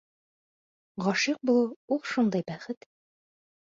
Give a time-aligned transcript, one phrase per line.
[1.09, 2.93] Ғашиҡ булыу ул шундай бәхет!